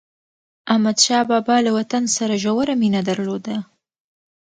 [0.73, 3.55] احمدشاه بابا له وطن سره ژوره مینه درلوده.